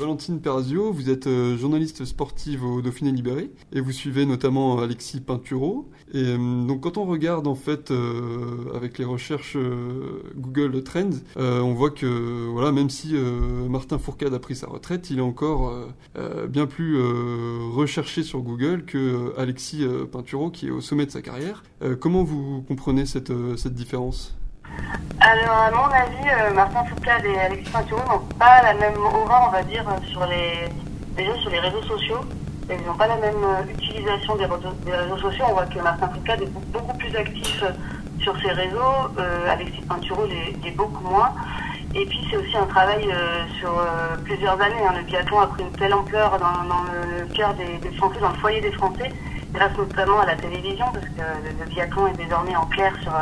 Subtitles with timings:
[0.00, 5.20] Valentine Perzio, vous êtes euh, journaliste sportive au Dauphiné Libéré et vous suivez notamment Alexis
[5.20, 5.90] Pinturo.
[6.14, 11.60] Et euh, quand on regarde en fait euh, avec les recherches euh, Google Trends, euh,
[11.60, 15.22] on voit que voilà même si euh, Martin Fourcade a pris sa retraite, il est
[15.22, 15.84] encore euh,
[16.16, 20.80] euh, bien plus euh, recherché sur Google que euh, Alexis euh, Pinturo qui est au
[20.80, 21.62] sommet de sa carrière.
[21.82, 24.39] Euh, comment vous comprenez euh, cette différence?
[25.22, 29.48] Alors, à mon avis, euh, Martin Fourcade et Alexis Pinturo n'ont pas la même aura,
[29.48, 30.66] on va dire, sur les,
[31.14, 32.20] déjà sur les réseaux sociaux.
[32.70, 35.44] Ils n'ont pas la même euh, utilisation des réseaux, des réseaux sociaux.
[35.50, 37.70] On voit que Martin Fourcade est beaucoup, plus actif euh,
[38.22, 39.10] sur ses réseaux.
[39.50, 41.34] Alexis Pinturo l'est beaucoup moins.
[41.94, 43.06] Et puis, c'est aussi un travail
[43.58, 43.72] sur
[44.24, 44.86] plusieurs années.
[44.86, 44.94] hein.
[44.96, 46.84] Le biathlon a pris une telle ampleur dans,
[47.18, 49.10] le cœur des, Français, dans le foyer des Français,
[49.52, 53.12] grâce notamment à la télévision, parce que le, le biathlon est désormais en clair sur,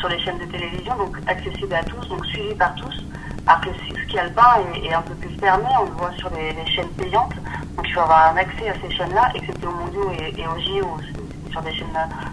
[0.00, 3.04] sur les chaînes de télévision, donc accessible à tous, donc suivi par tous.
[3.46, 6.30] Alors que le ski alpin est, est un peu plus fermé, on le voit sur
[6.30, 7.34] les, chaînes payantes,
[7.76, 10.58] donc il faut avoir un accès à ces chaînes-là, excepté aux mondiaux et, et aux
[10.58, 10.96] JO,
[11.50, 11.88] sur des chaînes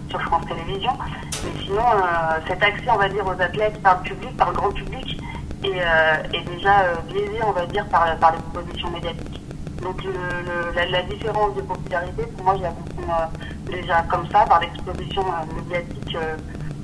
[0.08, 0.96] sur France Télévisions.
[1.44, 4.56] Mais sinon, euh, cet accès, on va dire, aux athlètes par le public, par le
[4.56, 5.20] grand public,
[5.62, 9.40] est, euh, déjà euh, biaisé, on va dire, par, par les propositions médiatiques.
[9.82, 13.30] Donc le, le- la, différence de popularité, pour moi, je la comprends
[13.66, 15.24] déjà comme ça, par l'exposition
[15.56, 16.16] médiatique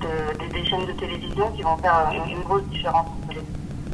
[0.00, 3.46] de- des, chaînes de télévision qui vont faire une, une grosse différence entre les deux.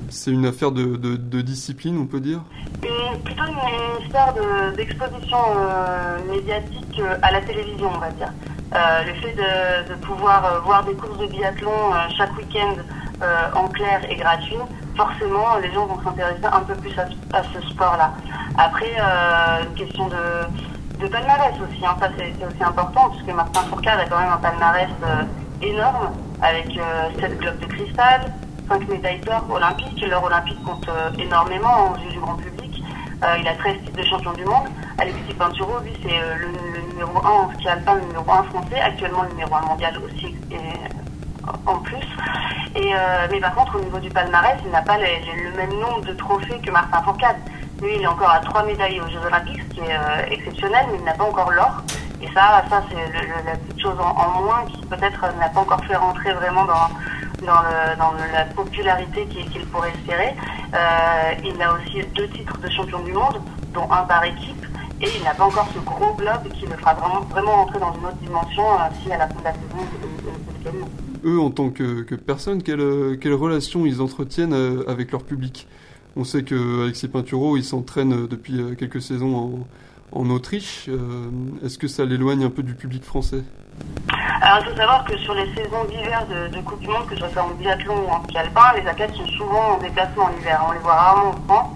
[0.08, 2.40] C'est une affaire de, de- de discipline, on peut dire?
[2.82, 8.10] Une- plutôt une, une histoire de- d'exposition euh, médiatique euh, à la télévision, on va
[8.10, 8.32] dire.
[8.74, 11.70] Euh, le fait de, pouvoir voir des courses de biathlon
[12.16, 12.74] chaque week-end
[13.22, 14.56] euh, en clair et gratuit,
[14.96, 18.12] forcément, les gens vont s'intéresser un peu plus à, ce- à ce sport-là.
[18.56, 23.60] Après, euh, une question de, de palmarès aussi, hein, ça c'est aussi important, puisque Martin
[23.62, 24.88] Fourcade a quand même un palmarès
[25.62, 26.12] énorme,
[26.42, 28.32] avec euh, 7 globes de cristal,
[28.70, 30.04] 5 médailles d'or olympiques.
[30.08, 32.82] L'or olympique compte euh, énormément aux yeux du grand public.
[33.22, 34.68] Euh, il a 13 titres de champion du monde.
[34.98, 38.42] Alexis Pinturo, lui, c'est euh, le, le numéro 1 en ski alpin, le numéro 1
[38.44, 40.34] français, actuellement le numéro 1 mondial aussi
[41.66, 42.06] en plus.
[42.76, 42.92] Et,
[43.30, 46.60] mais par contre, au niveau du palmarès, il n'a pas le même nombre de trophées
[46.64, 47.36] que Martin Fourcade.
[47.82, 50.98] Lui, il est encore à 3 médailles aux Jeux Olympiques, ce qui est exceptionnel, mais
[50.98, 51.82] il n'a pas encore l'or.
[52.22, 52.96] Et ça, ça c'est
[53.44, 56.88] la petite chose en, moins qui peut-être n'a pas encore fait rentrer vraiment dans,
[57.42, 60.34] la popularité qu'il pourrait espérer.
[60.74, 63.40] Euh, il a aussi deux titres de champion du monde,
[63.72, 64.66] dont un par équipe,
[65.00, 67.94] et il n'a pas encore ce gros globe qui le fera vraiment, vraiment entrer dans
[67.94, 69.86] une autre dimension euh, si à la fin de la saison
[70.22, 70.84] le gagne.
[71.24, 75.22] eux, en tant que, que personnes, quelle, euh, quelle relation ils entretiennent euh, avec leur
[75.22, 75.66] public?
[76.16, 79.50] On sait Alexis Pinturo, il s'entraîne euh, depuis euh, quelques saisons en,
[80.12, 80.86] en Autriche.
[80.88, 81.30] Euh,
[81.64, 83.42] Est-ce que ça l'éloigne un peu du public français?
[84.42, 87.28] Alors il faut savoir que sur les saisons d'hiver de, Coupe du Monde, que ce
[87.28, 90.64] soit en biathlon ou en ski alpin, les athlètes sont souvent en déplacement en hiver.
[90.68, 91.70] On les voit rarement en France.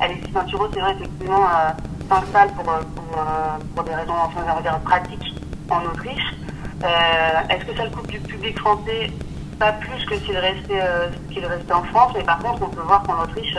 [0.00, 1.70] Alexis Pinturo, c'est vrai, effectivement, euh,
[2.10, 4.42] s'installe pour, euh, pour, euh, pour des raisons enfin,
[4.84, 5.34] pratiques
[5.70, 6.34] en Autriche.
[6.82, 9.10] Est-ce que ça le coupe du public français
[9.58, 11.08] Pas plus que s'il restait, euh,
[11.46, 13.56] restait en France, mais par contre, on peut voir qu'en Autriche,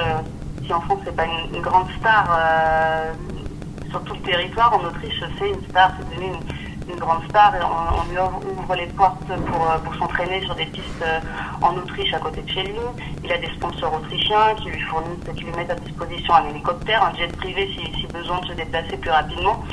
[0.65, 2.37] si en France c'est pas une, grande star
[3.91, 6.33] sur tout le territoire, en Autriche c'est une star, c'est devenu
[6.89, 10.65] une, grande star et on, lui ouvre les portes pour, euh, pour s'entraîner sur des
[10.65, 11.19] pistes euh,
[11.61, 12.75] en Autriche à côté de chez lui.
[13.23, 17.01] Il a des sponsors autrichiens qui lui fournissent, qui lui mettent à disposition un hélicoptère,
[17.03, 19.63] un jet privé si, besoin de se déplacer plus rapidement.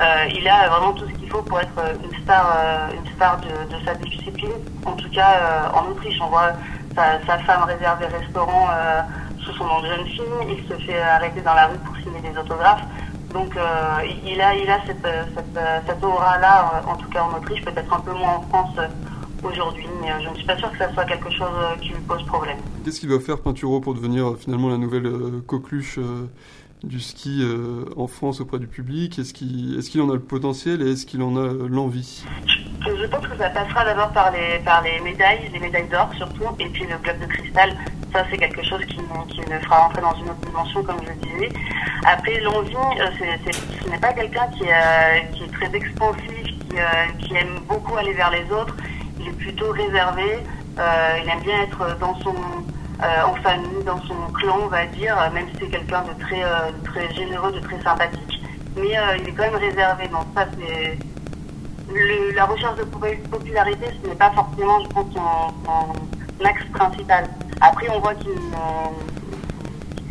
[0.00, 3.84] Euh, il a vraiment tout ce qu'il faut pour être une star, une star de,
[3.84, 4.52] sa discipline.
[4.84, 6.52] En tout cas, en Autriche, on voit
[6.96, 9.02] sa, sa femme réserve des restaurants euh,
[9.44, 10.24] sous son nom de jeune fille.
[10.48, 12.82] Il se fait arrêter dans la rue pour signer des autographes.
[13.32, 17.22] Donc, euh, il a, il a cette, euh, cette, euh, cette aura-là, en tout cas
[17.22, 18.76] en Autriche, peut-être un peu moins en France
[19.42, 19.86] aujourd'hui.
[20.00, 22.58] Mais je ne suis pas sûre que ça soit quelque chose qui lui pose problème.
[22.84, 25.10] Qu'est-ce qu'il doit faire Pinturo pour devenir finalement la nouvelle
[25.46, 25.98] coqueluche
[26.82, 27.44] du ski
[27.96, 29.18] en France auprès du public?
[29.18, 32.24] Est-ce qu'il est qu'il en a le potentiel et est-ce qu'il en a l'envie?
[32.46, 36.08] Je je pense que ça passera d'abord par les, par les médailles, les médailles d'or
[36.16, 37.76] surtout, et puis le globe de cristal.
[38.12, 38.96] Ça, c'est quelque chose qui,
[39.28, 41.52] qui le fera rentrer dans une autre dimension, comme je disais.
[42.04, 47.06] Après, l'envie, euh, ce n'est pas quelqu'un qui, euh, qui est très expansif, qui, euh,
[47.18, 48.76] qui aime beaucoup aller vers les autres.
[49.18, 50.44] Il est plutôt réservé.
[50.78, 52.34] il aime bien être dans son
[53.00, 56.42] en famille, dans son clan, on va dire, même si c'est quelqu'un de très,
[56.84, 58.40] très généreux, de très sympathique.
[58.76, 60.08] Mais il est quand même réservé.
[60.08, 60.98] Donc ça, c'est
[62.34, 65.92] la recherche de popularité, ce n'est pas forcément, je pense, son,
[66.44, 67.24] axe principal.
[67.60, 68.34] Après, on voit qu'il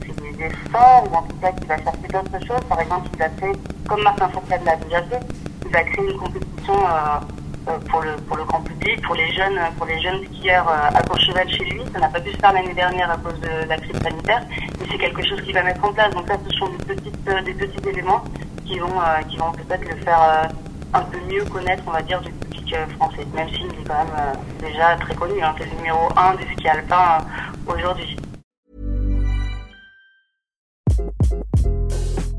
[0.02, 2.64] fait des efforts, ou en tout cas qu'il va chercher d'autres choses.
[2.68, 3.52] Par exemple, il a fait,
[3.88, 5.20] comme Martin Fourcade l'a déjà fait,
[5.68, 7.20] il a créé une compétition euh,
[7.68, 10.98] euh, pour, le, pour le grand public, pour les jeunes, pour les jeunes skieurs euh,
[10.98, 11.84] à Courchevel chez lui.
[11.94, 14.88] Ça n'a pas pu se faire l'année dernière à cause de la crise sanitaire, mais
[14.90, 16.14] c'est quelque chose qu'il va mettre en place.
[16.14, 18.24] Donc ça, ce sont des, petites, des petits éléments
[18.66, 18.94] qui vont,
[19.30, 20.50] qui vont peut-être le faire
[20.94, 22.22] un peu mieux connaître, on va dire,
[22.66, 23.26] public euh, français.
[23.34, 26.44] Même s'il est quand même euh, déjà très connu, hein, c'est le numéro 1 du
[26.54, 27.26] ski alpin
[27.68, 28.18] euh, aujourd'hui.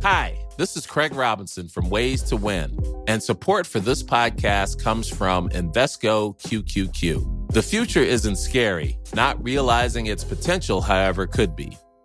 [0.02, 2.78] Hi, this is Craig Robinson from Ways to Win,
[3.08, 7.52] and support for this podcast comes from Invesco QQQ.
[7.52, 11.76] The future isn't scary, not realizing its potential, however, could be.